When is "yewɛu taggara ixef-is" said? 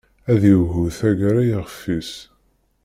0.49-2.11